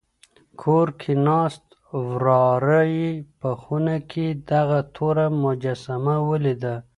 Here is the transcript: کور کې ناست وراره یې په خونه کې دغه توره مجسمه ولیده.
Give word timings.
کور 0.61 0.87
کې 0.99 1.13
ناست 1.27 1.63
وراره 2.11 2.81
یې 2.97 3.09
په 3.39 3.49
خونه 3.61 3.95
کې 4.11 4.25
دغه 4.51 4.79
توره 4.95 5.25
مجسمه 5.43 6.15
ولیده. 6.29 6.75